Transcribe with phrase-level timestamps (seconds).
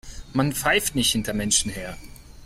[0.33, 1.95] Man pfeift nicht hinter Menschen her.